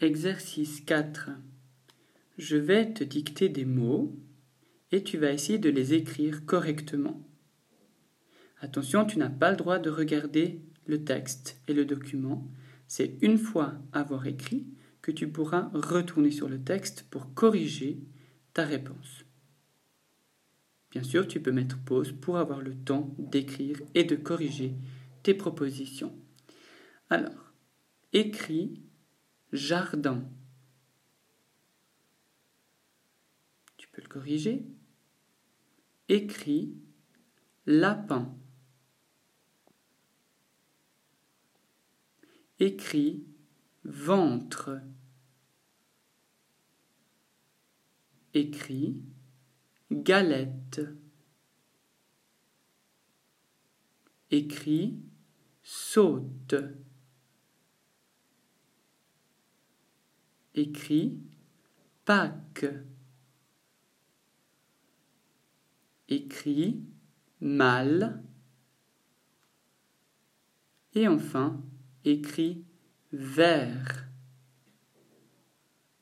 Exercice 0.00 0.80
4. 0.80 1.30
Je 2.36 2.56
vais 2.56 2.92
te 2.92 3.04
dicter 3.04 3.48
des 3.48 3.64
mots 3.64 4.18
et 4.90 5.04
tu 5.04 5.18
vas 5.18 5.30
essayer 5.30 5.60
de 5.60 5.70
les 5.70 5.94
écrire 5.94 6.44
correctement. 6.44 7.24
Attention, 8.60 9.04
tu 9.04 9.20
n'as 9.20 9.30
pas 9.30 9.52
le 9.52 9.56
droit 9.56 9.78
de 9.78 9.90
regarder 9.90 10.60
le 10.86 11.04
texte 11.04 11.60
et 11.68 11.74
le 11.74 11.84
document. 11.84 12.50
C'est 12.88 13.16
une 13.22 13.38
fois 13.38 13.74
avoir 13.92 14.26
écrit 14.26 14.66
que 15.00 15.12
tu 15.12 15.28
pourras 15.28 15.70
retourner 15.72 16.32
sur 16.32 16.48
le 16.48 16.60
texte 16.60 17.06
pour 17.08 17.32
corriger 17.32 18.00
ta 18.52 18.64
réponse. 18.64 19.24
Bien 20.90 21.04
sûr, 21.04 21.28
tu 21.28 21.40
peux 21.40 21.52
mettre 21.52 21.78
pause 21.78 22.10
pour 22.10 22.38
avoir 22.38 22.62
le 22.62 22.74
temps 22.74 23.14
d'écrire 23.16 23.80
et 23.94 24.02
de 24.02 24.16
corriger 24.16 24.74
tes 25.22 25.34
propositions. 25.34 26.12
Alors, 27.10 27.52
écris 28.12 28.82
jardin. 29.54 30.28
Tu 33.76 33.88
peux 33.88 34.02
le 34.02 34.08
corriger. 34.08 34.66
Écris 36.08 36.74
lapin. 37.66 38.36
Écris 42.58 43.24
ventre. 43.84 44.80
Écris 48.34 49.02
galette. 49.90 50.80
Écris 54.30 54.98
saute. 55.62 56.54
Écris 60.54 61.18
Pâques. 62.04 62.66
Écris 66.08 66.84
mal. 67.40 68.22
Et 70.94 71.08
enfin, 71.08 71.60
écrit 72.04 72.64
vert. 73.12 74.08